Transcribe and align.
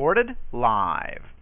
Recorded 0.00 0.34
live. 0.50 1.39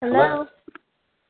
Hello. 0.00 0.46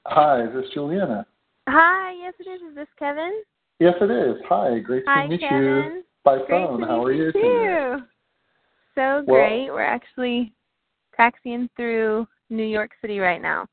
Hi, 0.07 0.45
is 0.45 0.55
this 0.55 0.65
Julianna? 0.75 1.27
Hi, 1.69 2.13
yes 2.21 2.35
it 2.41 2.49
is. 2.49 2.61
Is 2.63 2.75
this 2.75 2.89
Kevin? 2.99 3.43
Yes, 3.79 3.95
it 4.01 4.11
is. 4.11 4.43
Hi, 4.49 4.81
great 4.81 5.05
Hi, 5.07 5.25
to 5.25 5.29
meet 5.29 5.41
Kevin. 5.41 5.63
you 5.63 6.03
by 6.25 6.37
Great 6.39 6.49
phone. 6.49 6.83
How 6.83 7.03
are 7.05 7.13
you? 7.13 7.27
you 7.27 7.33
too. 7.33 8.03
So 8.95 9.23
Well- 9.27 9.47
great. 9.49 9.71
We're 9.71 9.81
actually 9.83 10.53
taxiing 11.17 11.69
through 11.77 12.27
New 12.51 12.65
York 12.65 12.93
City 13.01 13.19
right 13.21 13.41
now. 13.41 13.67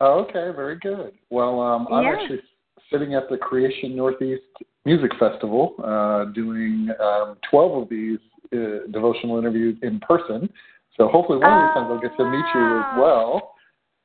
Oh, 0.00 0.20
okay, 0.20 0.50
very 0.50 0.76
good. 0.76 1.12
Well, 1.30 1.60
um, 1.60 1.86
I'm 1.90 2.04
Yeah. 2.04 2.12
actually 2.12 2.42
sitting 2.90 3.14
at 3.14 3.28
the 3.28 3.38
Creation 3.38 3.94
Northeast 3.94 4.42
Music 4.84 5.14
Festival, 5.14 5.74
uh, 5.84 6.24
doing 6.26 6.90
um, 6.98 7.36
12 7.42 7.82
of 7.82 7.88
these 7.88 8.18
uh, 8.52 8.86
devotional 8.90 9.38
interviews 9.38 9.78
in 9.82 10.00
person. 10.00 10.52
So 10.96 11.08
hopefully 11.08 11.38
one 11.38 11.52
of 11.52 11.62
these 11.68 11.74
times 11.74 11.90
I'll 11.90 12.00
get 12.00 12.16
to 12.16 12.24
meet 12.24 12.44
you 12.54 12.78
as 12.80 12.98
well. 12.98 13.54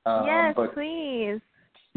Um, 0.06 0.26
yes, 0.26 0.54
but 0.56 0.74
please. 0.74 1.42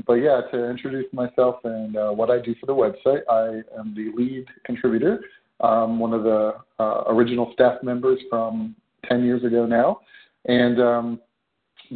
but 0.05 0.15
yeah, 0.15 0.41
to 0.51 0.69
introduce 0.71 1.13
myself 1.13 1.65
and 1.65 1.97
uh, 1.97 2.11
what 2.11 2.29
I 2.31 2.39
do 2.41 2.55
for 2.57 2.67
the 2.67 2.75
website, 2.75 3.23
I 3.29 3.63
am 3.79 3.95
the 3.95 4.11
lead 4.17 4.47
contributor, 4.65 5.21
one 5.61 6.13
of 6.13 6.23
the 6.23 6.55
uh, 6.79 7.05
original 7.09 7.51
staff 7.53 7.83
members 7.83 8.19
from 8.29 8.75
10 9.09 9.25
years 9.25 9.45
ago 9.45 9.67
now, 9.67 10.01
and 10.47 10.81
um, 10.81 11.21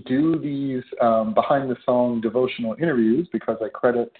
do 0.06 0.38
these 0.38 0.82
um, 1.00 1.34
behind 1.34 1.70
the 1.70 1.76
song 1.84 2.20
devotional 2.20 2.74
interviews 2.80 3.28
because 3.32 3.56
I 3.62 3.68
credit 3.68 4.12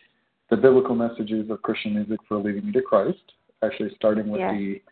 the 0.51 0.57
biblical 0.57 0.95
messages 0.95 1.51
of 1.51 1.63
Christian 1.63 1.95
music 1.95 2.21
for 2.29 2.39
leading 2.39 2.67
me 2.67 2.73
to 2.73 2.83
Christ, 2.83 3.33
actually 3.63 3.91
starting 3.97 4.29
with 4.29 4.41
Yes. 4.41 4.55
the 4.55 4.83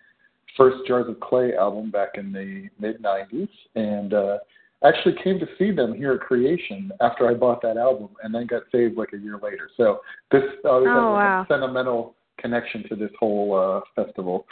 first 0.57 0.87
Jars 0.87 1.09
of 1.09 1.21
Clay 1.21 1.55
album 1.55 1.91
back 1.91 2.11
in 2.15 2.33
the 2.33 2.69
mid 2.79 3.03
90s 3.03 3.49
and 3.75 4.13
uh, 4.13 4.39
actually 4.85 5.15
came 5.23 5.39
to 5.39 5.47
see 5.59 5.71
them 5.71 5.95
here 5.95 6.13
at 6.13 6.21
Creation 6.21 6.91
after 7.01 7.29
I 7.29 7.35
bought 7.35 7.63
that 7.63 7.77
album 7.77 8.11
and 8.23 8.35
then 8.35 8.47
got 8.47 8.63
saved 8.73 8.97
like 8.97 9.13
a 9.13 9.19
year 9.19 9.39
later. 9.43 9.71
So 9.77 10.01
this 10.31 10.43
uh, 10.65 10.69
oh, 10.69 10.83
wow. 10.85 11.43
a 11.43 11.47
sentimental 11.53 12.15
connection 12.38 12.88
to 12.88 12.96
this 12.96 13.11
whole 13.19 13.82
uh, 13.96 14.02
festival. 14.02 14.46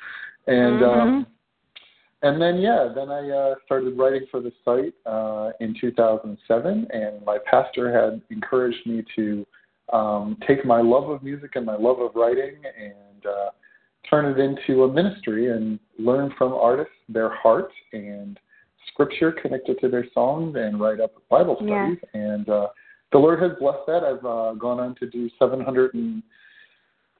And 0.47 0.81
mm-hmm. 0.81 1.01
um, 1.01 1.27
and 2.23 2.41
then 2.41 2.59
yeah, 2.59 2.89
then 2.95 3.11
I 3.11 3.31
uh, 3.31 3.55
started 3.65 3.97
writing 3.97 4.27
for 4.31 4.41
the 4.41 4.53
site 4.65 4.95
uh, 5.07 5.53
in 5.61 5.75
2007, 5.81 6.87
and 6.93 7.25
my 7.25 7.39
pastor 7.51 7.93
had 7.93 8.21
encouraged 8.31 8.87
me 8.87 9.03
to 9.17 9.47
um, 9.93 10.37
take 10.47 10.65
my 10.65 10.81
love 10.81 11.09
of 11.09 11.23
music 11.23 11.53
and 11.55 11.65
my 11.65 11.77
love 11.77 11.99
of 12.01 12.13
writing 12.15 12.57
and 12.79 13.27
uh, 13.27 13.51
turn 14.09 14.27
it 14.27 14.39
into 14.39 14.85
a 14.85 14.93
ministry 14.93 15.51
and 15.51 15.79
learn 15.99 16.33
from 16.37 16.53
artists 16.53 16.93
their 17.09 17.35
heart 17.35 17.73
and 17.93 18.39
scripture 18.93 19.33
connected 19.33 19.79
to 19.81 19.89
their 19.89 20.07
songs 20.13 20.57
and 20.57 20.81
write 20.81 21.01
up 21.01 21.13
Bible 21.29 21.57
studies. 21.57 21.99
Yeah. 22.15 22.21
And 22.21 22.49
uh, 22.49 22.69
the 23.13 23.19
Lord 23.19 23.43
has 23.43 23.53
blessed 23.59 23.87
that. 23.87 24.05
I've 24.05 24.25
uh, 24.25 24.55
gone 24.55 24.81
on 24.81 24.95
to 24.97 25.09
do 25.09 25.31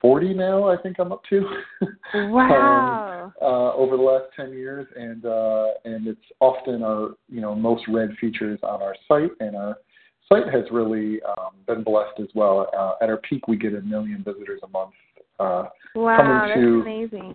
740 0.03 0.35
now, 0.35 0.69
I 0.69 0.77
think 0.81 0.99
I'm 0.99 1.13
up 1.13 1.23
to. 1.31 1.47
Wow. 2.13 3.31
um, 3.31 3.33
uh, 3.41 3.73
over 3.75 3.97
the 3.97 4.03
last 4.03 4.25
10 4.35 4.53
years, 4.53 4.87
and 4.97 5.25
uh, 5.25 5.67
and 5.85 6.09
it's 6.09 6.21
often 6.41 6.83
our 6.83 7.11
you 7.29 7.41
know 7.41 7.55
most 7.55 7.85
read 7.89 8.11
features 8.21 8.59
on 8.65 8.83
our 8.83 8.97
site, 9.07 9.31
and 9.39 9.55
our 9.55 9.77
site 10.29 10.53
has 10.53 10.65
really 10.73 11.21
um, 11.23 11.53
been 11.69 11.85
blessed 11.85 12.19
as 12.21 12.27
well. 12.35 12.69
Uh, 12.77 12.95
at 13.03 13.09
our 13.09 13.19
peak, 13.19 13.47
we 13.47 13.57
get 13.57 13.75
a 13.75 13.81
million 13.83 14.25
visitors 14.25 14.61
a 14.65 14.69
month. 14.69 14.91
Uh, 15.39 15.67
wow, 15.95 16.17
coming 16.17 16.39
that's 16.49 16.61
to, 16.61 16.81
amazing. 16.81 17.35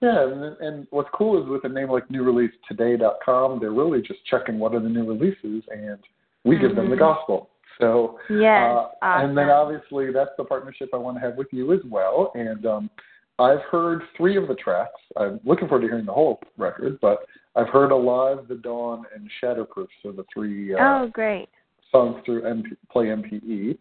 yeah, 0.00 0.22
and, 0.30 0.56
and 0.60 0.86
what's 0.90 1.10
cool 1.12 1.42
is 1.42 1.48
with 1.48 1.64
a 1.64 1.68
name 1.68 1.90
like 1.90 2.06
newreleasetoday.com, 2.08 3.58
they're 3.60 3.72
really 3.72 4.00
just 4.00 4.24
checking 4.30 4.58
what 4.60 4.74
are 4.74 4.80
the 4.80 4.88
new 4.88 5.04
releases, 5.04 5.64
and 5.72 5.98
we 6.44 6.56
give 6.56 6.76
them 6.76 6.88
the 6.88 6.96
Mhm. 6.96 7.00
gospel. 7.00 7.50
So, 7.80 8.18
Yes, 8.30 8.86
uh, 9.02 9.18
and 9.18 9.36
then 9.36 9.50
obviously 9.50 10.12
that's 10.12 10.30
the 10.36 10.44
partnership 10.44 10.90
I 10.92 10.96
want 10.96 11.16
to 11.16 11.20
have 11.20 11.36
with 11.36 11.48
you 11.50 11.72
as 11.72 11.80
well. 11.88 12.32
And 12.34 12.64
um, 12.66 12.90
I've 13.38 13.62
heard 13.70 14.02
three 14.16 14.36
of 14.36 14.48
the 14.48 14.54
tracks. 14.54 15.00
I'm 15.16 15.40
looking 15.44 15.68
forward 15.68 15.82
to 15.82 15.88
hearing 15.88 16.06
the 16.06 16.12
whole 16.12 16.40
record, 16.56 16.98
but 17.00 17.26
I've 17.56 17.68
heard 17.68 17.90
Alive, 17.90 18.46
The 18.48 18.56
Dawn, 18.56 19.04
and 19.14 19.28
Shatterproof, 19.42 19.88
so 20.02 20.12
the 20.12 20.24
three 20.32 20.74
uh, 20.74 20.78
oh, 20.80 21.10
great. 21.12 21.48
songs 21.90 22.22
through 22.24 22.42
MP, 22.42 22.76
Play 22.90 23.06
MPE. 23.06 23.76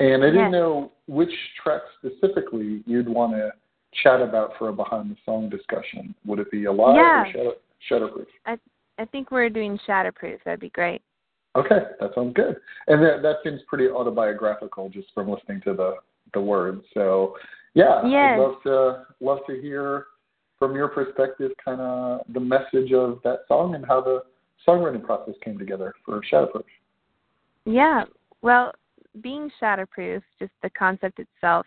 And 0.00 0.22
I 0.22 0.30
didn't 0.30 0.52
know 0.52 0.92
which 1.06 1.32
track 1.62 1.82
specifically 1.98 2.82
you'd 2.86 3.08
want 3.08 3.32
to 3.32 3.50
chat 4.02 4.20
about 4.20 4.52
for 4.58 4.68
a 4.68 4.72
behind 4.72 5.10
the 5.10 5.16
song 5.24 5.48
discussion. 5.48 6.14
Would 6.26 6.38
it 6.38 6.50
be 6.50 6.66
Alive 6.66 6.96
Yeah. 6.96 7.22
or 7.22 7.32
Shatter, 7.90 8.10
Shatterproof? 8.46 8.58
I 8.98 9.04
think 9.04 9.30
we're 9.30 9.48
doing 9.48 9.78
Shatterproof. 9.86 10.42
That'd 10.44 10.60
be 10.60 10.70
great. 10.70 11.02
Okay, 11.56 11.80
that 12.00 12.10
sounds 12.14 12.34
good. 12.34 12.56
And 12.86 13.02
that 13.02 13.22
that 13.22 13.36
seems 13.42 13.60
pretty 13.66 13.88
autobiographical 13.88 14.88
just 14.90 15.08
from 15.14 15.30
listening 15.30 15.60
to 15.62 15.74
the 15.74 15.94
the 16.34 16.40
words. 16.40 16.84
So 16.94 17.36
yeah, 17.74 18.06
Yes. 18.06 18.32
I'd 18.34 18.40
love 18.40 18.62
to 18.64 19.06
love 19.20 19.38
to 19.48 19.60
hear 19.60 20.06
from 20.58 20.74
your 20.74 20.88
perspective 20.88 21.52
kind 21.64 21.80
of 21.80 22.20
the 22.32 22.40
message 22.40 22.92
of 22.92 23.20
that 23.24 23.40
song 23.48 23.74
and 23.74 23.84
how 23.86 24.00
the 24.00 24.22
songwriting 24.66 25.04
process 25.04 25.34
came 25.44 25.58
together 25.58 25.94
for 26.04 26.20
Shatterproof. 26.30 26.64
Yeah. 27.64 28.04
Well, 28.42 28.72
being 29.20 29.50
shatterproof, 29.60 30.22
just 30.38 30.52
the 30.62 30.70
concept 30.70 31.18
itself, 31.18 31.66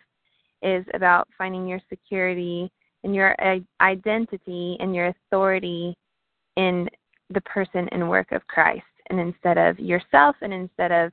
is 0.62 0.84
about 0.94 1.28
finding 1.36 1.66
your 1.66 1.80
security 1.88 2.70
and 3.04 3.14
your 3.14 3.34
uh, 3.44 3.58
identity 3.80 4.76
and 4.80 4.94
your 4.94 5.08
authority 5.08 5.96
in 6.56 6.88
the 7.30 7.40
person 7.42 7.88
and 7.92 8.08
work 8.08 8.32
of 8.32 8.46
Christ, 8.46 8.84
and 9.12 9.20
instead 9.20 9.58
of 9.58 9.78
yourself, 9.78 10.34
and 10.40 10.52
instead 10.52 10.90
of 10.90 11.12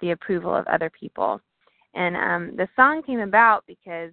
the 0.00 0.10
approval 0.10 0.54
of 0.54 0.66
other 0.66 0.90
people. 0.90 1.40
And 1.94 2.16
um, 2.16 2.56
the 2.56 2.68
song 2.76 3.02
came 3.02 3.20
about 3.20 3.64
because 3.66 4.12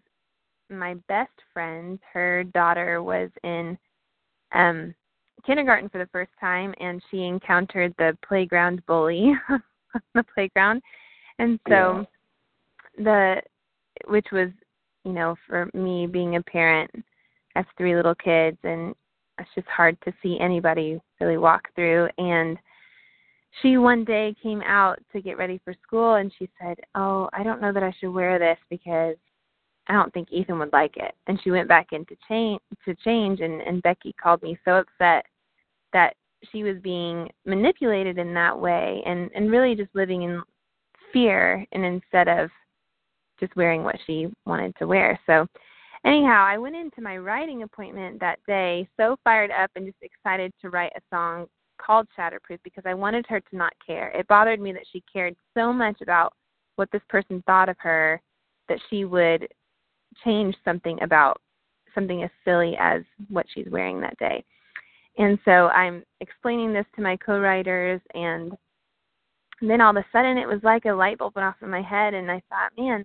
my 0.69 0.95
best 1.07 1.31
friend, 1.53 1.99
her 2.13 2.45
daughter 2.45 3.03
was 3.03 3.29
in 3.43 3.77
um, 4.53 4.95
kindergarten 5.45 5.89
for 5.89 5.97
the 5.97 6.09
first 6.11 6.31
time, 6.39 6.73
and 6.79 7.01
she 7.11 7.25
encountered 7.25 7.93
the 7.97 8.17
playground 8.27 8.83
bully 8.87 9.33
on 9.49 9.61
the 10.15 10.23
playground, 10.33 10.81
and 11.39 11.59
so 11.67 12.05
the 12.97 13.41
which 14.07 14.27
was 14.31 14.49
you 15.03 15.11
know 15.11 15.35
for 15.47 15.69
me 15.73 16.07
being 16.07 16.37
a 16.37 16.41
parent, 16.41 16.89
I 16.95 17.59
have 17.59 17.65
three 17.77 17.95
little 17.95 18.15
kids, 18.15 18.57
and 18.63 18.95
it's 19.37 19.49
just 19.53 19.67
hard 19.67 19.97
to 20.05 20.13
see 20.23 20.39
anybody 20.39 20.99
really 21.19 21.37
walk 21.37 21.67
through. 21.75 22.09
And 22.17 22.57
she 23.61 23.77
one 23.77 24.03
day 24.03 24.35
came 24.41 24.61
out 24.61 24.99
to 25.11 25.21
get 25.21 25.37
ready 25.37 25.59
for 25.63 25.73
school 25.83 26.15
and 26.15 26.31
she 26.37 26.49
said, 26.61 26.77
"Oh, 26.95 27.29
I 27.33 27.43
don't 27.43 27.61
know 27.61 27.71
that 27.73 27.83
I 27.83 27.91
should 27.99 28.11
wear 28.11 28.39
this 28.39 28.57
because 28.69 29.15
I 29.87 29.93
don't 29.93 30.13
think 30.13 30.31
Ethan 30.31 30.59
would 30.59 30.73
like 30.73 30.97
it." 30.97 31.15
And 31.27 31.41
she 31.41 31.51
went 31.51 31.67
back 31.67 31.87
in 31.91 32.05
to 32.05 32.15
change 32.27 32.61
to 32.85 32.95
change 32.95 33.41
and 33.41 33.61
and 33.61 33.81
Becky 33.81 34.13
called 34.13 34.41
me 34.43 34.57
so 34.65 34.77
upset 34.77 35.25
that 35.93 36.15
she 36.51 36.63
was 36.63 36.77
being 36.81 37.29
manipulated 37.45 38.17
in 38.17 38.33
that 38.33 38.57
way 38.57 39.01
and 39.05 39.31
and 39.35 39.51
really 39.51 39.75
just 39.75 39.93
living 39.95 40.23
in 40.23 40.41
fear 41.13 41.65
and 41.71 41.85
instead 41.85 42.27
of 42.27 42.49
just 43.39 43.55
wearing 43.55 43.83
what 43.83 43.97
she 44.05 44.27
wanted 44.45 44.75
to 44.77 44.87
wear. 44.87 45.19
So 45.25 45.47
anyhow, 46.05 46.45
I 46.45 46.57
went 46.57 46.75
into 46.75 47.01
my 47.01 47.17
writing 47.17 47.63
appointment 47.63 48.19
that 48.19 48.39
day 48.47 48.87
so 48.97 49.17
fired 49.23 49.51
up 49.51 49.71
and 49.75 49.85
just 49.85 49.97
excited 50.01 50.51
to 50.61 50.69
write 50.69 50.91
a 50.95 51.01
song 51.15 51.47
called 51.77 52.07
Shatterproof 52.17 52.59
because 52.63 52.83
I 52.85 52.93
wanted 52.93 53.25
her 53.27 53.39
to 53.39 53.55
not 53.55 53.73
care. 53.85 54.09
It 54.09 54.27
bothered 54.27 54.59
me 54.59 54.71
that 54.73 54.85
she 54.91 55.03
cared 55.11 55.35
so 55.53 55.71
much 55.71 56.01
about 56.01 56.33
what 56.75 56.91
this 56.91 57.01
person 57.09 57.43
thought 57.45 57.69
of 57.69 57.77
her 57.79 58.21
that 58.69 58.79
she 58.89 59.05
would 59.05 59.47
change 60.23 60.55
something 60.63 61.01
about 61.01 61.41
something 61.93 62.23
as 62.23 62.29
silly 62.45 62.75
as 62.79 63.01
what 63.29 63.45
she's 63.53 63.67
wearing 63.69 63.99
that 64.01 64.17
day. 64.17 64.43
And 65.17 65.39
so 65.45 65.67
I'm 65.69 66.03
explaining 66.21 66.73
this 66.73 66.85
to 66.95 67.01
my 67.01 67.17
co-writers 67.17 68.01
and 68.13 68.53
then 69.61 69.81
all 69.81 69.89
of 69.89 69.97
a 69.97 70.05
sudden 70.11 70.37
it 70.37 70.47
was 70.47 70.59
like 70.61 70.85
a 70.85 70.91
light 70.91 71.17
bulb 71.17 71.35
went 71.35 71.47
off 71.47 71.55
in 71.61 71.69
my 71.69 71.81
head 71.81 72.13
and 72.13 72.29
I 72.29 72.41
thought, 72.49 72.71
man, 72.77 73.03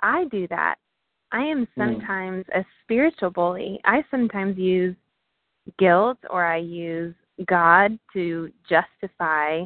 I 0.00 0.24
do 0.30 0.48
that. 0.48 0.76
I 1.32 1.42
am 1.42 1.66
hmm. 1.74 1.80
sometimes 1.80 2.44
a 2.54 2.64
spiritual 2.82 3.30
bully. 3.30 3.80
I 3.84 4.04
sometimes 4.10 4.56
use 4.56 4.96
guilt 5.78 6.18
or 6.30 6.44
I 6.44 6.56
use 6.56 7.14
God 7.46 7.98
to 8.12 8.50
justify 8.68 9.64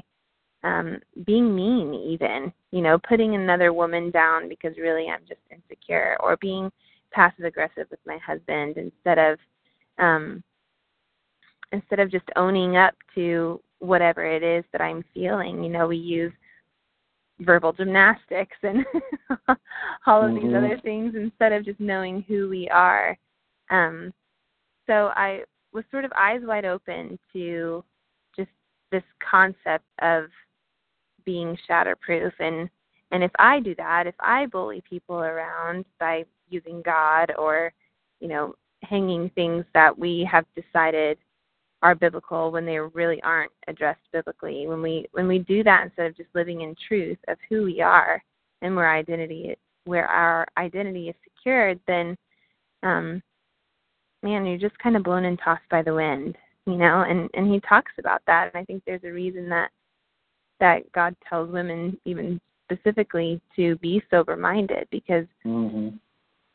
um 0.63 0.99
being 1.27 1.55
mean 1.55 1.95
even, 1.95 2.53
you 2.71 2.81
know, 2.81 2.99
putting 3.09 3.35
another 3.35 3.73
woman 3.73 4.11
down 4.11 4.49
because 4.49 4.77
really 4.79 5.09
I'm 5.09 5.21
just 5.29 5.41
insecure 5.51 6.17
or 6.21 6.37
being 6.39 6.71
passive 7.13 7.45
aggressive 7.45 7.87
with 7.91 8.01
my 8.07 8.19
husband 8.19 8.77
instead 8.77 9.19
of 9.19 9.39
um 9.99 10.43
instead 11.73 12.01
of 12.01 12.11
just 12.11 12.25
owning 12.37 12.77
up 12.77 12.95
to 13.15 13.61
whatever 13.79 14.25
it 14.25 14.43
is 14.43 14.65
that 14.73 14.81
I'm 14.81 15.05
feeling. 15.13 15.63
You 15.63 15.71
know, 15.71 15.87
we 15.87 15.97
use 15.97 16.33
verbal 17.41 17.73
gymnastics 17.73 18.57
and 18.63 18.85
all 20.07 20.23
of 20.27 20.35
these 20.35 20.45
Mhm. 20.45 20.57
other 20.57 20.79
things 20.79 21.15
instead 21.15 21.53
of 21.53 21.65
just 21.65 21.79
knowing 21.81 22.23
who 22.23 22.49
we 22.49 22.69
are. 22.71 23.17
Um, 23.71 24.13
so 24.87 25.13
I 25.15 25.45
was 25.77 25.85
sort 25.91 26.07
of 26.07 26.13
eyes 26.19 26.41
wide 26.43 26.65
open 26.65 27.19
to 27.35 27.85
just 28.35 28.51
this 28.91 29.03
concept 29.31 29.85
of 30.01 30.25
being 31.25 31.57
shatterproof 31.69 32.33
and 32.41 32.69
and 33.13 33.23
if 33.23 33.31
I 33.39 33.61
do 33.61 33.75
that, 33.77 34.09
if 34.09 34.17
I 34.19 34.47
bully 34.47 34.83
people 34.89 35.21
around 35.21 35.85
by 36.01 36.25
using 36.49 36.83
God 36.83 37.33
or, 37.39 37.73
you 38.19 38.27
know, 38.27 38.55
hanging 38.83 39.31
things 39.37 39.65
that 39.75 39.97
we 39.97 40.29
have 40.31 40.45
decided 40.57 41.17
are 41.83 41.95
biblical 41.95 42.51
when 42.51 42.67
they 42.67 42.79
really 42.79 43.23
aren't 43.23 43.53
addressed 43.69 44.01
biblically. 44.13 44.67
When 44.67 44.83
we 44.83 45.07
when 45.13 45.29
we 45.29 45.39
do 45.39 45.63
that 45.63 45.85
instead 45.85 46.07
of 46.07 46.17
just 46.17 46.31
living 46.35 46.63
in 46.63 46.75
truth 46.89 47.19
of 47.29 47.39
who 47.49 47.63
we 47.65 47.81
are 47.81 48.23
and 48.63 48.75
where 48.75 48.91
identity 48.93 49.55
where 49.85 50.09
our 50.09 50.47
identity 50.57 51.09
is 51.09 51.15
secured, 51.23 51.79
then 51.87 52.17
um 52.83 53.23
man, 54.23 54.47
you're 54.47 54.59
just 54.59 54.79
kind 54.79 54.97
of 54.97 55.03
blown 55.03 55.25
and 55.25 55.39
tossed 55.39 55.69
by 55.71 55.83
the 55.83 55.95
wind, 55.95 56.37
you 56.67 56.77
know, 56.77 57.05
and 57.09 57.29
and 57.35 57.53
he 57.53 57.61
talks 57.61 57.93
about 57.99 58.23
that 58.27 58.51
and 58.53 58.61
I 58.61 58.65
think 58.65 58.83
there's 58.85 59.05
a 59.05 59.13
reason 59.13 59.49
that 59.49 59.71
that 60.61 60.91
God 60.93 61.15
tells 61.29 61.51
women 61.51 61.99
even 62.05 62.41
specifically 62.71 63.41
to 63.55 63.77
be 63.77 64.03
sober 64.11 64.37
minded 64.37 64.89
because 64.91 65.27
hmm 65.43 65.89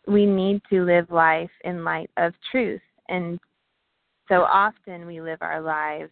we 0.07 0.25
need 0.25 0.59
to 0.67 0.83
live 0.83 1.09
life 1.11 1.51
in 1.63 1.83
light 1.83 2.09
of 2.17 2.33
truth 2.51 2.81
and 3.09 3.39
so 4.27 4.41
often 4.41 5.05
we 5.05 5.21
live 5.21 5.37
our 5.41 5.61
lives 5.61 6.09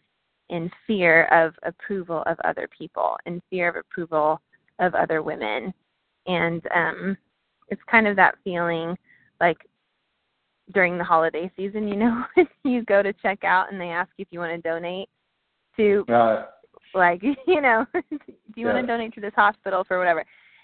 in 0.49 0.69
fear 0.85 1.25
of 1.25 1.53
approval 1.63 2.23
of 2.27 2.37
other 2.43 2.67
people 2.77 3.17
in 3.25 3.41
fear 3.49 3.67
of 3.67 3.75
approval 3.75 4.39
of 4.77 4.93
other 4.93 5.23
women 5.23 5.73
and 6.27 6.61
um 6.75 7.17
it's 7.69 7.81
kind 7.89 8.07
of 8.07 8.15
that 8.15 8.35
feeling 8.43 8.95
like 9.41 9.57
during 10.73 10.97
the 10.97 11.03
holiday 11.03 11.51
season, 11.55 11.87
you 11.87 11.95
know, 11.95 12.23
you 12.63 12.83
go 12.85 13.01
to 13.01 13.13
check 13.13 13.43
out 13.43 13.71
and 13.71 13.79
they 13.79 13.89
ask 13.89 14.09
you 14.17 14.23
if 14.23 14.27
you 14.31 14.39
want 14.39 14.51
to 14.51 14.69
donate 14.69 15.09
to 15.77 16.05
Uh, 16.09 16.45
like, 16.93 17.21
you 17.47 17.61
know, 17.61 17.85
do 17.93 18.19
you 18.55 18.65
want 18.65 18.79
to 18.79 18.87
donate 18.87 19.13
to 19.15 19.21
this 19.21 19.33
hospital 19.35 19.83
for 19.83 19.97
whatever? 19.97 20.23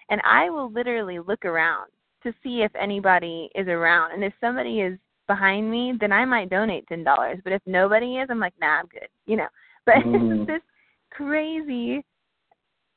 And 0.09 0.21
I 0.23 0.49
will 0.49 0.71
literally 0.71 1.19
look 1.19 1.45
around 1.45 1.89
to 2.23 2.33
see 2.43 2.61
if 2.61 2.71
anybody 2.75 3.49
is 3.55 3.67
around. 3.67 4.13
And 4.13 4.23
if 4.23 4.33
somebody 4.39 4.81
is 4.81 4.97
behind 5.27 5.69
me, 5.69 5.93
then 5.99 6.11
I 6.11 6.25
might 6.25 6.49
donate 6.49 6.87
ten 6.87 7.03
dollars. 7.03 7.39
But 7.43 7.53
if 7.53 7.61
nobody 7.65 8.17
is, 8.17 8.27
I'm 8.29 8.39
like, 8.39 8.53
nah, 8.59 8.79
I'm 8.79 8.87
good. 8.87 9.07
You 9.25 9.37
know. 9.37 9.47
But 9.85 9.97
it's 10.05 10.47
this 10.47 10.61
crazy 11.11 12.03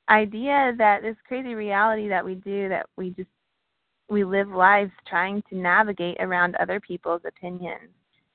idea 0.09 0.73
that 0.79 1.03
this 1.03 1.17
crazy 1.27 1.55
reality 1.55 2.09
that 2.09 2.25
we 2.25 2.35
do 2.37 2.69
that 2.69 2.87
we 2.97 3.11
just 3.11 3.29
we 4.09 4.25
live 4.25 4.49
lives 4.49 4.93
trying 5.07 5.43
to 5.50 5.57
navigate 5.57 6.17
around 6.21 6.57
other 6.57 6.81
people's 6.81 7.23
opinions. 7.27 7.91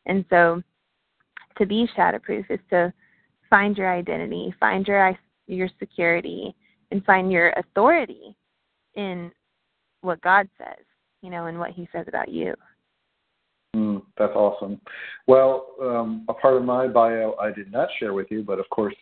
And 0.06 0.26
so 0.30 0.62
to 1.58 1.66
be 1.66 1.88
shatterproof 1.98 2.46
is 2.50 2.60
to 2.70 2.94
find 3.50 3.78
your 3.78 3.92
identity, 3.92 4.54
find 4.60 4.88
your 4.88 5.18
your 5.48 5.70
security, 5.80 6.56
and 6.92 7.04
find 7.06 7.32
your 7.32 7.50
authority 7.52 8.36
in 8.96 9.32
what 10.02 10.22
God 10.22 10.48
says, 10.58 10.86
you 11.22 11.30
know, 11.30 11.48
and 11.48 11.60
what 11.60 11.72
He 11.72 11.88
says 11.92 12.06
about 12.08 12.30
you. 12.30 12.54
Mm, 13.76 14.04
that's 14.18 14.36
awesome. 14.36 14.80
Well, 15.28 15.68
um, 15.82 16.26
a 16.30 16.34
part 16.34 16.56
of 16.56 16.64
my 16.64 16.88
bio 16.88 17.36
I 17.42 17.52
did 17.52 17.72
not 17.72 17.90
share 18.00 18.14
with 18.14 18.28
you, 18.30 18.44
but 18.44 18.60
of 18.60 18.70
course, 18.70 18.96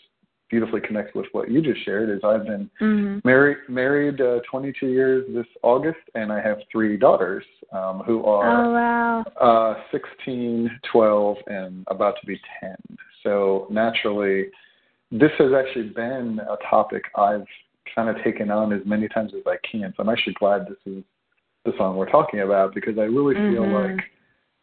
beautifully 0.52 0.82
connects 0.82 1.16
with 1.16 1.26
what 1.32 1.50
you 1.50 1.62
just 1.62 1.84
shared. 1.86 2.10
Is 2.10 2.22
I've 2.24 2.46
been 2.46 2.70
Mm-hmm. 2.82 3.20
married 3.28 3.58
married 3.70 4.22
uh, 4.22 4.40
22 4.52 4.88
years 4.88 5.26
this 5.34 5.46
August, 5.64 6.00
and 6.14 6.32
I 6.32 6.42
have 6.42 6.58
three 6.72 6.98
daughters 6.98 7.44
um, 7.72 8.04
who 8.06 8.24
are 8.26 8.66
Oh 8.66 8.72
wow. 8.74 9.24
uh, 9.40 9.82
16, 9.92 10.70
12, 10.92 11.38
and 11.48 11.84
about 11.88 12.16
to 12.20 12.26
be 12.28 12.40
10. 12.60 12.76
So 13.24 13.68
naturally, 13.72 14.48
this 15.12 15.32
has 15.40 15.52
actually 15.54 15.90
been 15.90 16.40
a 16.40 16.58
topic 16.70 17.04
I've 17.16 17.46
kind 17.96 18.10
of 18.10 18.22
taken 18.24 18.52
on 18.52 18.74
as 18.74 18.82
many 18.86 19.08
times 19.08 19.32
as 19.36 19.44
I 19.48 19.56
can. 19.70 19.94
So 19.96 20.04
I'm 20.04 20.10
actually 20.10 20.34
glad 20.34 20.68
this 20.68 20.94
is 20.94 21.04
the 21.66 21.74
song 21.78 21.96
we're 21.96 22.10
talking 22.10 22.42
about 22.42 22.74
because 22.74 22.98
I 22.98 23.04
really 23.04 23.36
feel 23.36 23.66
Mhm. 23.66 23.96
like, 23.96 24.12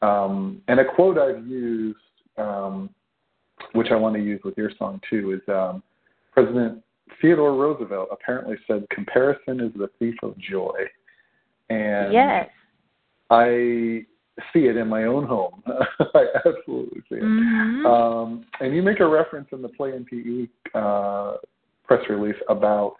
um, 0.02 0.62
and 0.68 0.80
a 0.80 0.84
quote 0.84 1.18
I've 1.18 1.46
used, 1.46 1.98
um, 2.36 2.90
which 3.72 3.88
I 3.90 3.96
want 3.96 4.14
to 4.16 4.22
use 4.22 4.40
with 4.44 4.56
your 4.56 4.70
song 4.78 5.00
too, 5.08 5.32
is 5.32 5.48
um, 5.48 5.82
President 6.32 6.82
Theodore 7.20 7.54
Roosevelt 7.54 8.08
apparently 8.12 8.56
said, 8.66 8.86
"Comparison 8.90 9.60
is 9.60 9.72
the 9.74 9.88
thief 9.98 10.14
of 10.22 10.36
joy." 10.38 10.84
And 11.70 12.12
Yes. 12.12 12.48
I 13.30 14.06
see 14.52 14.66
it 14.66 14.76
in 14.76 14.88
my 14.88 15.04
own 15.04 15.24
home. 15.24 15.62
I 16.14 16.26
absolutely 16.46 17.00
see 17.08 17.16
it. 17.16 17.22
Mhm. 17.22 17.84
Um, 17.84 18.46
and 18.60 18.74
you 18.74 18.82
make 18.82 19.00
a 19.00 19.06
reference 19.06 19.48
in 19.52 19.62
the 19.62 19.68
Play 19.68 19.92
MPE 19.92 20.48
uh, 20.74 21.38
press 21.84 22.08
release 22.08 22.36
about 22.48 22.96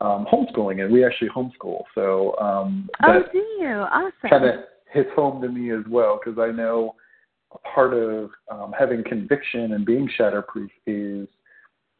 um, 0.00 0.26
homeschooling, 0.32 0.82
and 0.82 0.92
we 0.92 1.04
actually 1.04 1.28
homeschool. 1.30 1.82
So 1.94 2.36
um, 2.38 2.88
oh, 3.02 3.22
do 3.32 3.38
you? 3.38 3.68
Awesome. 3.68 4.30
kind 4.30 4.44
of 4.44 4.54
hits 4.90 5.10
home 5.14 5.42
to 5.42 5.48
me 5.48 5.72
as 5.72 5.84
well 5.88 6.18
because 6.22 6.38
I 6.38 6.50
know 6.50 6.94
part 7.74 7.94
of 7.94 8.30
um, 8.50 8.74
having 8.78 9.02
conviction 9.04 9.72
and 9.72 9.84
being 9.84 10.08
shatterproof 10.18 10.70
is, 10.86 11.28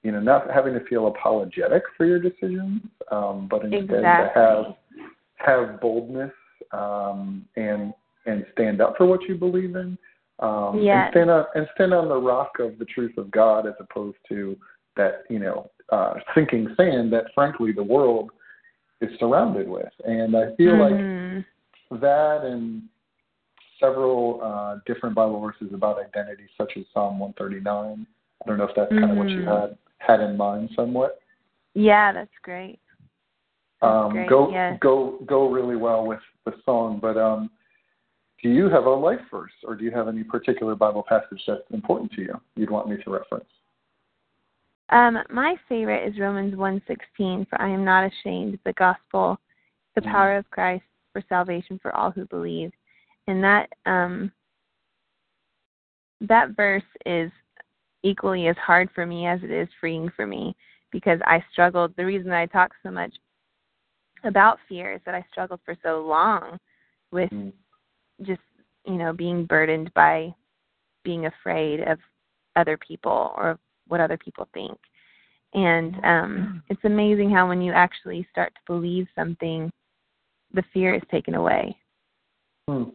you 0.03 0.13
know, 0.13 0.21
not 0.21 0.51
having 0.53 0.75
to 0.75 0.85
feel 0.87 1.07
apologetic 1.09 1.83
for 1.97 2.07
your 2.07 2.19
decisions, 2.21 2.83
um, 3.11 3.49
but 3.51 3.63
instead 3.65 3.83
Exactly. 3.83 4.25
to 4.25 4.31
have 4.35 4.65
have 5.37 5.81
boldness 5.81 6.33
um, 6.73 7.47
and 7.57 7.95
and 8.27 8.45
stand 8.53 8.81
up 8.81 8.97
for 8.97 9.07
what 9.07 9.23
you 9.29 9.37
believe 9.37 9.77
in, 9.77 9.97
um, 10.41 10.81
Yes. 10.83 11.07
and 11.07 11.13
stand 11.13 11.31
on 11.31 11.45
and 11.55 11.69
stand 11.75 11.95
on 11.95 12.09
the 12.09 12.17
rock 12.17 12.59
of 12.59 12.79
the 12.79 12.85
truth 12.85 13.17
of 13.17 13.31
God 13.31 13.67
as 13.67 13.75
opposed 13.81 14.19
to 14.29 14.57
that 14.97 15.23
you 15.31 15.39
know 15.39 15.71
uh, 15.91 16.15
sinking 16.35 16.75
sand 16.77 17.13
that 17.13 17.33
frankly 17.35 17.73
the 17.73 17.83
world 17.83 18.31
is 19.01 19.11
surrounded 19.19 19.69
with. 19.69 19.93
And 20.05 20.37
I 20.37 20.55
feel 20.57 20.79
like 20.79 20.95
Mhm. 20.95 21.45
that 21.93 22.45
and 22.45 22.83
several 23.81 24.41
uh, 24.43 24.79
different 24.87 25.15
Bible 25.15 25.41
verses 25.41 25.73
about 25.73 25.99
identity, 25.99 26.45
such 26.57 26.73
as 26.77 26.85
Psalm 26.93 27.19
139. 27.19 28.07
I 28.45 28.49
don't 28.49 28.59
know 28.59 28.65
if 28.65 28.75
that's 28.77 28.91
kind 28.93 29.11
of 29.11 29.17
what 29.17 29.31
you 29.31 29.43
Mhm. 29.45 29.61
had 29.61 29.79
had 29.99 30.21
in 30.21 30.37
mind 30.37 30.71
somewhat. 30.75 31.21
Yeah, 31.75 32.13
that's 32.13 32.37
great. 32.43 32.81
That's 33.81 34.07
Um, 34.07 34.13
great, 34.13 34.29
go 34.29 34.51
yes. 34.51 34.79
go 34.81 35.19
go 35.27 35.49
really 35.49 35.77
well 35.77 36.07
with 36.07 36.21
the 36.45 36.55
song. 36.65 36.99
But 37.01 37.17
um, 37.17 37.51
do 38.43 38.49
you 38.49 38.69
have 38.69 38.87
a 38.87 38.91
life 38.91 39.21
verse, 39.31 39.53
or 39.65 39.75
do 39.75 39.85
you 39.85 39.91
have 39.91 40.09
any 40.09 40.25
particular 40.25 40.75
Bible 40.75 41.03
passage 41.03 41.43
that's 41.47 41.69
important 41.71 42.13
to 42.13 42.23
you? 42.23 42.41
You'd 42.57 42.71
want 42.71 42.89
me 42.89 42.97
to 43.03 43.11
reference? 43.11 43.51
Um, 44.91 45.23
my 45.31 45.57
favorite 45.69 46.09
is 46.09 46.19
Romans 46.19 46.55
1:16, 46.55 47.45
for 47.49 47.61
I 47.61 47.69
am 47.69 47.85
not 47.85 48.11
ashamed 48.11 48.55
of 48.55 48.63
the 48.65 48.73
gospel, 48.73 49.39
the 49.95 50.01
Mhm. 50.01 50.13
power 50.13 50.37
of 50.37 50.51
Christ 50.51 50.85
for 51.13 51.21
salvation 51.29 51.79
for 51.79 51.95
all 51.95 52.11
who 52.11 52.25
believe. 52.27 52.73
And 53.29 53.45
that 53.45 53.69
um 53.87 54.33
that 56.21 56.57
verse 56.57 56.83
is 57.07 57.31
equally 58.03 58.49
as 58.49 58.57
hard 58.57 58.89
for 58.95 59.07
me 59.07 59.27
as 59.27 59.39
it 59.43 59.51
is 59.51 59.69
freeing 59.81 60.11
for 60.17 60.27
me 60.27 60.57
because 60.91 61.21
I 61.25 61.45
struggled 61.53 61.95
the 61.97 62.07
reason 62.07 62.29
that 62.31 62.41
I 62.41 62.47
talk 62.47 62.73
so 62.83 62.91
much 62.91 63.15
about 64.25 64.59
fear 64.69 64.95
is 64.95 65.01
that 65.05 65.15
I 65.15 65.25
struggled 65.31 65.61
for 65.65 65.77
so 65.83 66.01
long 66.01 66.59
with 67.13 67.31
Mm. 67.31 67.53
just 68.23 68.41
you 68.87 68.95
know 68.97 69.13
being 69.13 69.45
burdened 69.45 69.93
by 69.95 70.35
being 71.05 71.27
afraid 71.27 71.81
of 71.81 71.99
other 72.57 72.77
people 72.79 73.33
or 73.37 73.59
what 73.87 74.01
other 74.01 74.17
people 74.17 74.49
think 74.55 74.79
and 75.55 76.05
um 76.05 76.63
it's 76.69 76.85
amazing 76.85 77.31
how 77.31 77.47
when 77.47 77.63
you 77.63 77.73
actually 77.73 78.27
start 78.31 78.53
to 78.55 78.61
believe 78.67 79.07
something 79.15 79.71
the 80.53 80.65
fear 80.73 80.95
is 80.95 81.03
taken 81.11 81.35
away 81.35 81.77
Hmm. 82.69 82.91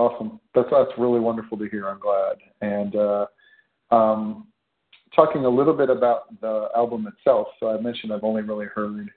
Awesome. 0.00 0.40
That's 0.54 0.68
that's 0.70 0.90
really 0.96 1.20
wonderful 1.20 1.58
to 1.58 1.68
hear. 1.68 1.86
I'm 1.86 2.00
glad. 2.00 2.36
And 2.62 2.96
uh, 2.96 3.26
um, 3.94 4.46
talking 5.14 5.44
a 5.44 5.48
little 5.48 5.74
bit 5.74 5.90
about 5.90 6.40
the 6.40 6.68
album 6.74 7.06
itself. 7.06 7.48
So 7.60 7.68
I 7.68 7.78
mentioned 7.78 8.10
I've 8.10 8.24
only 8.24 8.40
really 8.40 8.64
heard 8.64 9.10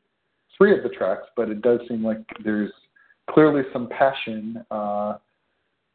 three 0.58 0.76
of 0.78 0.84
the 0.84 0.90
tracks, 0.90 1.28
but 1.38 1.50
it 1.50 1.62
does 1.62 1.80
seem 1.88 2.04
like 2.04 2.18
there's 2.44 2.72
clearly 3.30 3.62
some 3.72 3.88
passion 3.88 4.66
uh, 4.72 5.20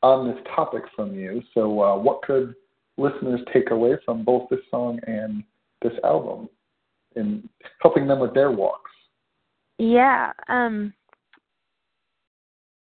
on 0.03 0.27
this 0.27 0.43
topic 0.57 0.85
from 0.97 1.15
you. 1.15 1.43
So 1.53 1.83
uh, 1.83 1.99
what 1.99 2.23
could 2.23 2.55
listeners 2.97 3.41
take 3.53 3.71
away 3.71 3.97
from 4.07 4.25
both 4.25 4.49
this 4.49 4.61
song 4.71 5.01
and 5.07 5.45
this 5.83 5.93
album 6.03 6.49
in 7.15 7.47
helping 7.83 8.09
them 8.09 8.21
with 8.21 8.33
their 8.33 8.51
walks? 8.51 8.91
yeah 9.79 10.33
um 10.49 10.93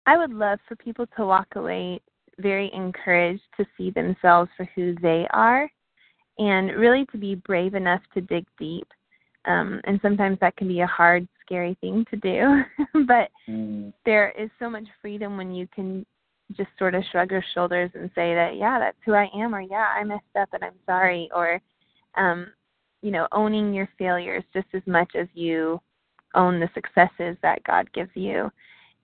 i 0.07 0.17
would 0.17 0.33
love 0.33 0.59
for 0.69 0.77
people 0.77 1.07
to 1.17 1.25
walk 1.25 1.49
away 1.57 2.01
very 2.39 2.71
encouraged 2.75 3.43
to 3.57 3.65
see 3.77 3.91
themselves 3.91 4.51
for 4.57 4.69
who 4.75 4.95
they 5.01 5.27
are 5.31 5.71
and 6.39 6.71
really 6.73 7.07
to 7.07 7.19
be 7.19 7.35
brave 7.35 7.75
enough 7.75 8.03
to 8.13 8.21
dig 8.21 8.45
deep 8.59 8.89
um 9.47 9.81
and 9.85 9.99
sometimes 10.03 10.39
that 10.41 10.57
can 10.57 10.69
be 10.69 10.81
a 10.81 10.87
hard 10.87 11.27
scary 11.45 11.77
thing 11.81 12.05
to 12.11 12.17
do 12.17 12.63
but 13.07 13.31
Mm. 13.49 13.93
there 14.05 14.31
is 14.37 14.51
so 14.59 14.69
much 14.69 14.83
freedom 15.01 15.37
when 15.37 15.55
you 15.55 15.69
can 15.73 16.05
just 16.57 16.71
sort 16.81 16.97
of 16.97 17.05
shrug 17.13 17.31
your 17.31 17.45
shoulders 17.55 17.91
and 17.95 18.11
say 18.15 18.35
that 18.35 18.57
yeah 18.57 18.79
that's 18.81 18.97
who 19.05 19.15
i 19.15 19.29
am 19.37 19.55
or 19.55 19.61
yeah 19.61 19.87
i 19.97 20.03
messed 20.03 20.23
up 20.37 20.49
and 20.53 20.65
i'm 20.65 20.75
sorry 20.85 21.29
or 21.35 21.61
um 22.17 22.49
you 23.03 23.13
know 23.13 23.29
owning 23.31 23.73
your 23.73 23.89
failures 23.99 24.43
just 24.53 24.67
as 24.75 24.83
much 24.87 25.13
as 25.15 25.29
you 25.35 25.81
own 26.35 26.59
the 26.59 26.69
successes 26.75 27.37
that 27.43 27.63
god 27.65 27.89
gives 27.93 28.11
you 28.15 28.51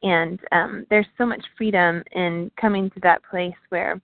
and 0.03 0.41
um 0.53 0.87
there's 0.91 1.07
so 1.19 1.27
much 1.27 1.43
freedom 1.57 2.03
in 2.13 2.51
coming 2.61 2.91
to 2.91 3.01
that 3.01 3.23
place 3.29 3.55
where 3.69 4.01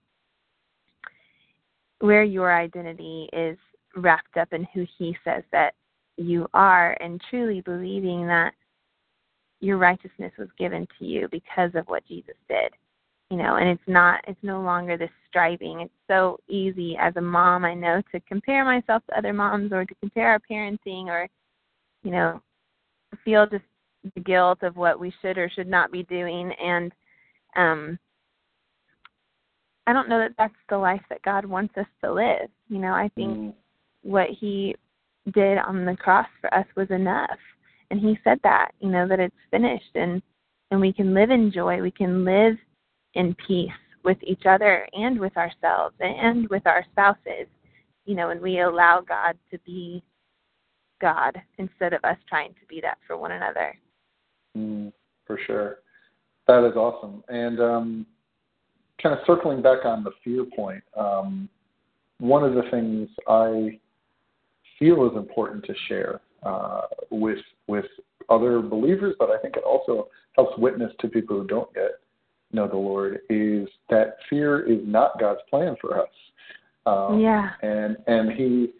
where 1.99 2.23
your 2.23 2.55
identity 2.55 3.29
is 3.33 3.57
wrapped 3.95 4.37
up 4.37 4.53
in 4.53 4.65
who 4.73 4.85
he 4.97 5.15
says 5.23 5.43
that 5.51 5.73
you 6.17 6.47
are 6.53 6.97
and 7.01 7.21
truly 7.29 7.61
believing 7.61 8.27
that 8.27 8.53
your 9.61 9.77
righteousness 9.77 10.31
was 10.37 10.47
given 10.57 10.87
to 10.97 11.05
you 11.05 11.27
because 11.31 11.71
of 11.75 11.85
what 11.87 12.05
Jesus 12.07 12.35
did. 12.47 12.73
You 13.29 13.37
know, 13.37 13.57
and 13.57 13.69
it's 13.69 13.81
not 13.87 14.21
it's 14.27 14.39
no 14.41 14.61
longer 14.61 14.97
this 14.97 15.11
striving. 15.27 15.81
It's 15.81 15.93
so 16.07 16.39
easy 16.47 16.97
as 16.99 17.15
a 17.15 17.21
mom, 17.21 17.63
I 17.63 17.75
know, 17.75 18.01
to 18.11 18.19
compare 18.21 18.65
myself 18.65 19.03
to 19.07 19.17
other 19.17 19.33
moms 19.33 19.71
or 19.71 19.85
to 19.85 19.95
compare 19.95 20.29
our 20.29 20.39
parenting 20.49 21.05
or 21.05 21.27
you 22.03 22.11
know, 22.11 22.41
feel 23.25 23.45
just 23.45 23.63
the 24.15 24.21
guilt 24.21 24.63
of 24.63 24.75
what 24.77 24.99
we 24.99 25.13
should 25.21 25.37
or 25.37 25.49
should 25.49 25.67
not 25.67 25.91
be 25.91 26.03
doing 26.03 26.51
and 26.53 26.91
um 27.55 27.99
I 29.87 29.93
don't 29.93 30.09
know 30.09 30.19
that 30.19 30.33
that's 30.37 30.53
the 30.69 30.77
life 30.77 31.01
that 31.09 31.23
God 31.23 31.45
wants 31.45 31.75
us 31.75 31.87
to 32.03 32.13
live. 32.13 32.49
You 32.67 32.77
know, 32.77 32.93
I 32.93 33.09
think 33.15 33.37
Mm. 33.39 33.53
what 34.03 34.29
he 34.29 34.75
did 35.31 35.57
on 35.57 35.83
the 35.83 35.97
cross 35.97 36.27
for 36.39 36.53
us 36.53 36.67
was 36.75 36.89
enough 36.91 37.39
and 37.91 37.99
he 37.99 38.17
said 38.23 38.39
that 38.43 38.71
you 38.79 38.89
know 38.89 39.07
that 39.07 39.19
it's 39.19 39.35
finished 39.51 39.95
and 39.95 40.21
and 40.71 40.79
we 40.79 40.93
can 40.93 41.13
live 41.13 41.31
in 41.31 41.51
joy 41.51 41.81
we 41.81 41.91
can 41.91 42.23
live 42.23 42.57
in 43.15 43.35
peace 43.35 43.71
with 44.03 44.17
each 44.23 44.45
other 44.45 44.87
and 44.93 45.19
with 45.19 45.35
ourselves 45.37 45.95
and 45.99 46.47
with 46.49 46.65
our 46.65 46.85
spouses. 46.91 47.47
You 48.05 48.15
know, 48.15 48.29
and 48.29 48.41
we 48.41 48.61
allow 48.61 49.01
God 49.01 49.37
to 49.51 49.59
be 49.65 50.03
God 51.01 51.39
instead 51.57 51.93
of 51.93 52.03
us 52.03 52.17
trying 52.27 52.53
to 52.53 52.65
be 52.67 52.81
that 52.81 52.97
for 53.05 53.17
one 53.17 53.31
another. 53.31 53.77
Mm, 54.57 54.91
for 55.25 55.39
sure. 55.45 55.77
That 56.47 56.67
is 56.67 56.75
awesome. 56.75 57.23
And 57.29 57.59
um, 57.59 58.05
kind 59.01 59.13
of 59.13 59.21
circling 59.25 59.61
back 59.61 59.85
on 59.85 60.03
the 60.03 60.11
fear 60.23 60.45
point, 60.55 60.83
um, 60.97 61.47
one 62.19 62.43
of 62.43 62.53
the 62.53 62.69
things 62.71 63.09
I 63.27 63.79
feel 64.77 65.09
is 65.09 65.15
important 65.15 65.63
to 65.65 65.73
share 65.87 66.21
uh, 66.43 66.81
with 67.11 67.39
with 67.67 67.85
other 68.29 68.61
believers, 68.61 69.15
but 69.19 69.29
I 69.29 69.37
think 69.39 69.55
it 69.55 69.63
also 69.63 70.07
helps 70.35 70.57
witness 70.57 70.91
to 70.99 71.07
people 71.07 71.39
who 71.39 71.47
don't 71.47 71.69
yet 71.75 71.99
know 72.51 72.67
the 72.67 72.77
Lord 72.77 73.19
is 73.29 73.67
that 73.89 74.17
fear 74.29 74.61
is 74.61 74.79
not 74.83 75.19
God's 75.19 75.41
plan 75.49 75.75
for 75.79 76.01
us. 76.01 76.09
Um, 76.85 77.19
yeah. 77.19 77.51
And 77.61 77.97
and 78.07 78.31
he 78.31 78.71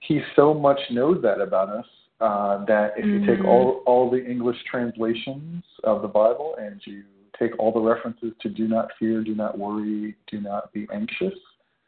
he 0.00 0.20
so 0.36 0.54
much 0.54 0.80
knows 0.90 1.22
that 1.22 1.40
about 1.40 1.68
us 1.68 1.86
uh, 2.20 2.64
that 2.64 2.92
if 2.96 3.04
you 3.04 3.20
mm-hmm. 3.20 3.30
take 3.30 3.44
all 3.44 3.82
all 3.86 4.10
the 4.10 4.24
English 4.24 4.56
translations 4.70 5.62
of 5.84 6.02
the 6.02 6.08
Bible 6.08 6.56
and 6.60 6.80
you 6.84 7.04
take 7.38 7.56
all 7.58 7.72
the 7.72 7.80
references 7.80 8.32
to 8.40 8.48
do 8.48 8.66
not 8.66 8.88
fear, 8.98 9.22
do 9.22 9.34
not 9.34 9.56
worry, 9.56 10.16
do 10.30 10.40
not 10.40 10.72
be 10.72 10.88
anxious, 10.92 11.34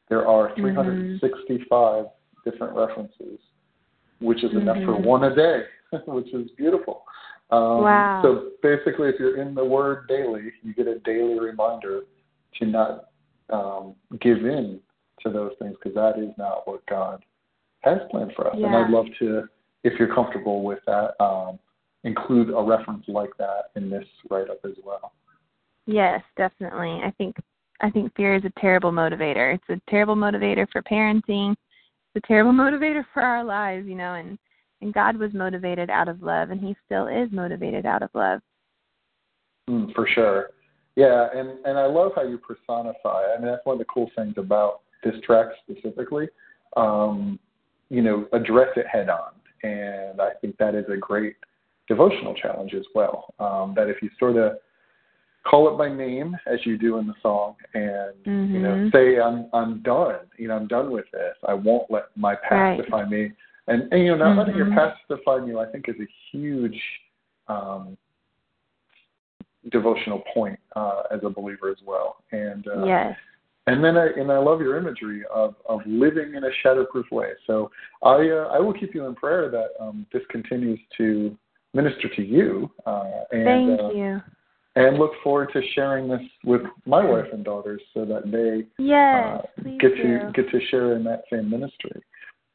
there 0.09 0.27
are 0.27 0.55
365 0.57 1.69
mm-hmm. 1.71 2.51
different 2.51 2.77
references, 2.77 3.39
which 4.21 4.45
is 4.45 4.51
mm-hmm. 4.51 4.61
enough 4.61 4.77
for 4.77 4.95
mm-hmm. 4.95 5.05
one 5.05 5.25
a 5.25 5.35
day, 5.35 5.63
which 6.07 6.33
is 6.35 6.51
beautiful. 6.57 7.03
Um, 7.51 7.83
wow. 7.83 8.21
So 8.23 8.51
basically, 8.63 9.09
if 9.09 9.17
you're 9.19 9.41
in 9.41 9.55
the 9.55 9.65
Word 9.65 10.07
daily, 10.09 10.53
you 10.63 10.75
get 10.75 10.87
a 10.87 10.99
daily 11.01 11.39
reminder 11.41 12.03
to 12.59 12.67
not 12.67 13.07
um, 13.51 13.95
give 14.21 14.39
in 14.39 14.81
to 15.23 15.31
those 15.31 15.53
things 15.61 15.75
because 15.83 15.95
that 15.95 16.23
is 16.23 16.33
not 16.39 16.67
what 16.67 16.85
God 16.87 17.25
has 17.81 17.99
planned 18.11 18.33
for 18.37 18.49
us. 18.49 18.57
Yeah. 18.59 18.67
And 18.67 18.77
I'd 18.77 18.91
love 18.91 19.07
to 19.19 19.49
if 19.85 19.99
you're 19.99 20.15
comfortable 20.15 20.63
with 20.63 20.81
that, 20.87 21.15
um, 21.23 21.59
include 22.05 22.51
a 22.51 22.63
reference 22.63 23.05
like 23.09 23.31
that 23.39 23.65
in 23.77 23.91
this 23.91 24.05
write 24.31 24.51
up 24.51 24.61
as 24.65 24.73
well. 24.85 25.13
Yes, 25.87 26.23
definitely. 26.37 27.01
I 27.05 27.13
think 27.19 27.37
I 27.83 27.91
think 27.91 28.15
fear 28.15 28.35
is 28.37 28.45
a 28.45 28.61
terrible 28.61 28.93
motivator. 28.93 29.55
It's 29.55 29.65
a 29.69 29.91
terrible 29.91 30.17
motivator 30.17 30.67
for 30.71 30.83
parenting. 30.83 31.53
It's 31.53 32.25
a 32.25 32.27
terrible 32.27 32.53
motivator 32.53 33.05
for 33.13 33.23
our 33.23 33.45
lives, 33.45 33.87
you 33.87 33.95
know, 33.95 34.15
and 34.15 34.39
and 34.83 34.95
God 34.95 35.17
was 35.17 35.33
motivated 35.35 35.91
out 35.91 36.09
of 36.09 36.23
love 36.23 36.51
and 36.51 36.61
he 36.61 36.75
still 36.87 37.07
is 37.07 37.31
motivated 37.33 37.85
out 37.85 38.03
of 38.03 38.11
love. 38.15 38.41
Mm, 39.69 39.95
for 39.95 40.07
sure. 40.15 40.51
Yeah, 40.97 41.29
and 41.35 41.65
and 41.65 41.79
I 41.79 41.87
love 41.87 42.13
how 42.15 42.23
you 42.23 42.39
personify. 42.39 43.25
I 43.37 43.39
mean, 43.39 43.47
that's 43.47 43.65
one 43.65 43.75
of 43.75 43.79
the 43.79 43.87
cool 43.93 44.11
things 44.17 44.35
about 44.37 44.81
this 45.05 45.15
track 45.25 45.47
specifically. 45.65 46.29
Um, 46.77 47.39
you 47.89 48.03
know, 48.03 48.27
address 48.33 48.69
it 48.77 48.87
head 48.87 49.09
on 49.09 49.33
and 49.63 50.21
I 50.21 50.31
think 50.41 50.57
that 50.59 50.75
is 50.75 50.85
a 50.93 50.97
great 50.97 51.37
devotional 51.89 52.35
challenge 52.35 52.75
as 52.75 52.85
well. 52.95 53.35
Um, 53.39 53.75
that 53.77 53.89
if 53.89 54.03
you 54.03 54.11
sort 54.19 54.37
of 54.37 54.55
call 55.45 55.73
it 55.73 55.79
by 55.79 55.89
name 55.89 56.37
as 56.47 56.59
you 56.65 56.79
do 56.79 56.99
in 56.99 57.07
the 57.07 57.15
song, 57.23 57.57
and 57.75 58.15
mm-hmm. 58.25 58.55
you 58.55 58.61
know, 58.61 58.75
mm-hmm. 58.75 58.97
say 58.97 59.21
I'm 59.21 59.49
I'm 59.53 59.83
done. 59.83 60.27
You 60.37 60.49
know, 60.49 60.57
I'm 60.57 60.69
done 60.69 60.91
with 60.91 61.07
this. 61.13 61.35
I 61.47 61.55
won't 61.55 61.91
let 61.91 62.05
my 62.17 62.35
past 62.35 62.53
right. 62.53 62.83
define 62.83 63.11
me. 63.11 63.33
And, 63.67 63.93
and 63.93 64.03
you 64.03 64.09
know, 64.11 64.17
not 64.17 64.31
mm-hmm. 64.31 64.39
letting 64.39 64.57
your 64.57 64.71
past 64.71 64.99
define 65.09 65.47
you, 65.47 65.61
I 65.61 65.67
think, 65.67 65.89
is 65.89 65.95
a 66.01 66.09
huge 66.33 66.81
um, 67.49 67.97
devotional 69.71 70.23
point 70.35 70.59
uh, 70.75 71.03
as 71.13 71.21
a 71.23 71.31
believer 71.31 71.71
as 71.71 71.77
well. 71.85 72.25
And 72.33 72.67
uh, 72.67 72.85
yes. 72.85 73.17
And 73.67 73.85
then 73.85 73.97
I 73.97 74.07
and 74.17 74.33
I 74.33 74.39
love 74.39 74.61
your 74.61 74.77
imagery 74.77 75.23
of 75.33 75.55
of 75.67 75.81
living 75.87 76.35
in 76.35 76.45
a 76.45 76.51
shatterproof 76.65 77.11
way. 77.13 77.33
So 77.47 77.71
I 78.03 78.29
uh, 78.31 78.49
I 78.53 78.59
will 78.59 78.73
keep 78.73 78.95
you 78.95 79.07
in 79.07 79.15
prayer 79.15 79.51
that 79.51 79.71
um, 79.79 80.07
this 80.13 80.23
continues 80.31 80.81
to 80.97 81.37
minister 81.75 82.09
to 82.17 82.23
you. 82.23 82.71
Uh, 82.87 83.11
and, 83.31 83.45
Thank 83.45 83.81
uh, 83.81 83.91
you. 83.91 84.21
And 84.77 84.99
look 84.99 85.11
forward 85.23 85.51
to 85.53 85.61
sharing 85.75 86.09
this 86.09 86.21
with 86.45 86.63
my 86.87 87.05
wife 87.05 87.27
and 87.33 87.45
daughters 87.45 87.83
so 87.93 88.05
that 88.05 88.31
they 88.31 88.67
yes, 88.83 89.45
uh, 89.45 89.63
get 89.81 89.97
do. 89.97 90.03
to 90.03 90.33
get 90.33 90.51
to 90.51 90.61
share 90.71 90.97
in 90.97 91.05
that 91.05 91.25
same 91.31 91.51
ministry. 91.51 92.03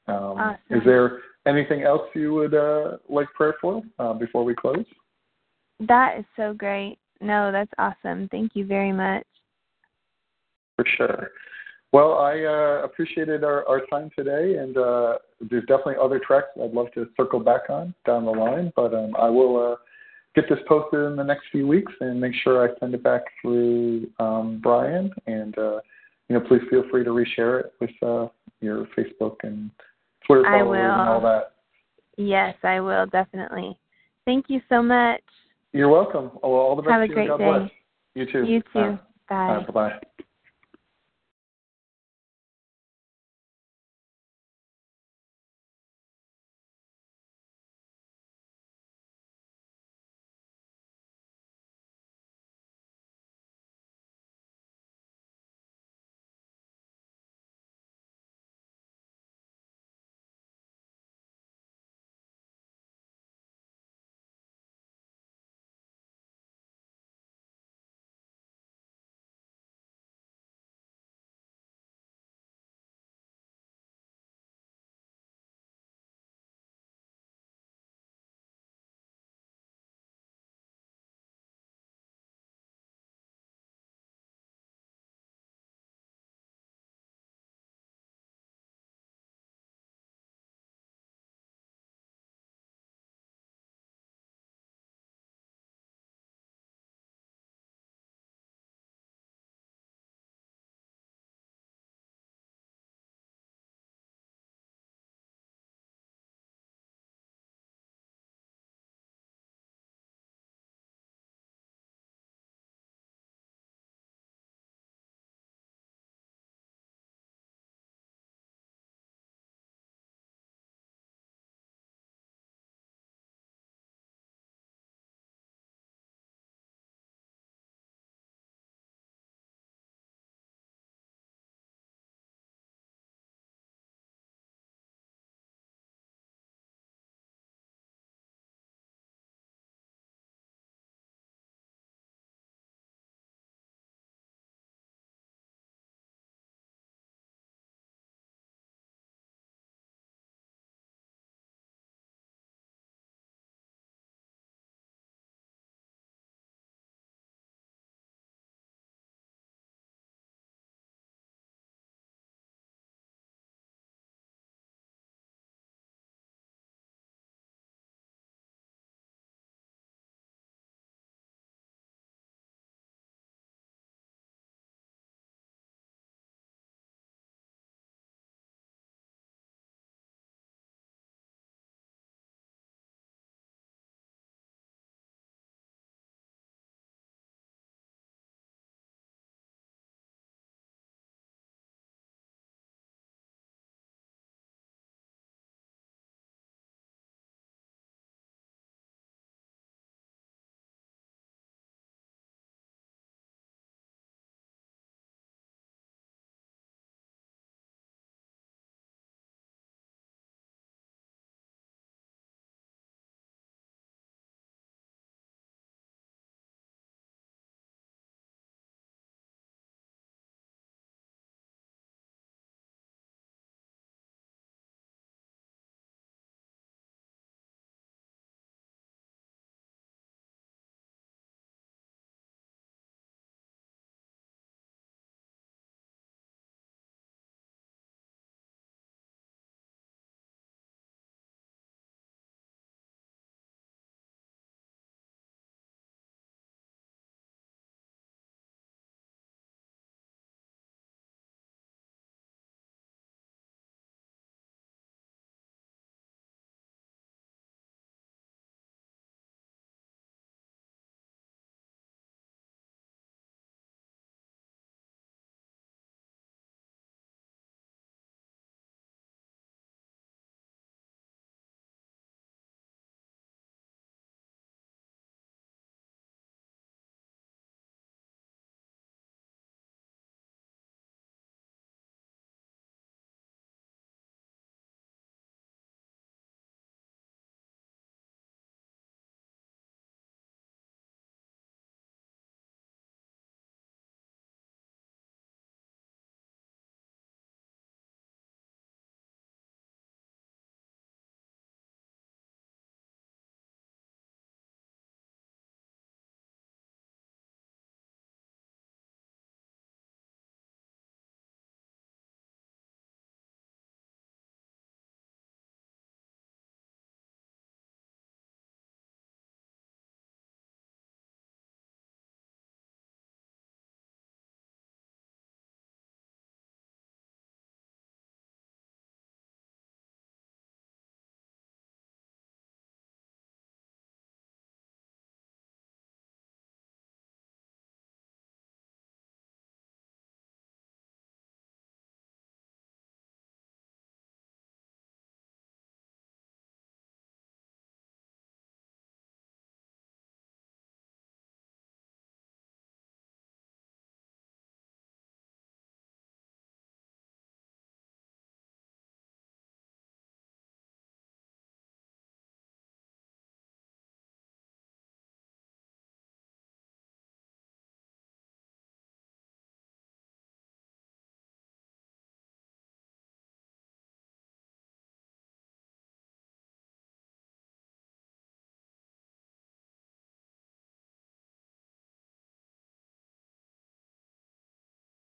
Um, 0.07 0.15
awesome. 0.15 0.57
Is 0.69 0.81
there 0.85 1.19
anything 1.45 1.83
else 1.83 2.03
you 2.13 2.33
would 2.33 2.53
uh, 2.53 2.97
like 3.09 3.27
prayer 3.33 3.55
for 3.61 3.83
uh, 3.99 4.13
before 4.13 4.43
we 4.43 4.55
close? 4.55 4.85
That 5.81 6.17
is 6.17 6.25
so 6.35 6.53
great. 6.53 6.97
No, 7.21 7.51
that's 7.51 7.71
awesome. 7.77 8.29
Thank 8.29 8.51
you 8.55 8.65
very 8.65 8.91
much. 8.91 9.25
For 10.75 10.85
sure. 10.97 11.31
Well, 11.91 12.13
I 12.17 12.43
uh, 12.43 12.81
appreciated 12.83 13.43
our, 13.43 13.65
our 13.69 13.85
time 13.85 14.09
today, 14.17 14.57
and 14.57 14.77
uh, 14.77 15.17
there's 15.49 15.63
definitely 15.65 15.95
other 16.01 16.19
tracks 16.19 16.47
I'd 16.61 16.71
love 16.71 16.87
to 16.95 17.07
circle 17.15 17.39
back 17.39 17.69
on 17.69 17.93
down 18.05 18.25
the 18.25 18.31
line, 18.31 18.73
but 18.75 18.93
um, 18.93 19.15
I 19.17 19.29
will 19.29 19.73
uh, 19.73 19.75
get 20.35 20.49
this 20.49 20.59
posted 20.67 20.99
in 20.99 21.15
the 21.15 21.23
next 21.23 21.45
few 21.51 21.65
weeks 21.65 21.93
and 22.01 22.19
make 22.19 22.33
sure 22.43 22.67
I 22.69 22.77
send 22.79 22.93
it 22.93 23.03
back 23.03 23.21
through 23.41 24.07
um, 24.19 24.59
Brian. 24.61 25.09
And 25.27 25.57
uh, 25.57 25.79
you 26.27 26.37
know, 26.37 26.41
please 26.41 26.61
feel 26.69 26.83
free 26.91 27.03
to 27.03 27.11
reshare 27.11 27.61
it 27.61 27.73
with 27.79 27.91
uh, 28.03 28.27
your 28.59 28.87
Facebook 28.97 29.37
and 29.43 29.71
Twitter 30.27 30.43
followers 30.43 30.91
and 30.91 31.09
all 31.09 31.21
that. 31.21 31.53
Yes, 32.17 32.55
I 32.63 32.79
will 32.79 33.05
definitely. 33.05 33.77
Thank 34.25 34.45
you 34.49 34.59
so 34.69 34.81
much. 34.81 35.21
You're 35.71 35.89
welcome. 35.89 36.31
Well, 36.41 36.51
all 36.51 36.75
the 36.75 36.81
best 36.81 36.91
Have 36.91 37.01
a 37.01 37.07
to 37.07 37.13
great 37.13 37.27
day. 37.27 37.37
bless. 37.37 37.69
You 38.15 38.25
too. 38.31 38.43
You 38.45 38.61
too. 38.73 38.99
Bye. 39.29 39.63
Bye 39.67 39.71
bye. 39.73 39.99